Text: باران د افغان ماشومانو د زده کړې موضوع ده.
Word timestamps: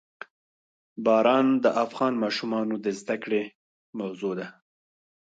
باران 1.05 1.47
د 1.63 1.65
افغان 1.83 2.13
ماشومانو 2.23 2.75
د 2.85 2.87
زده 2.99 3.15
کړې 3.23 3.43
موضوع 3.99 4.33
ده. 4.39 4.47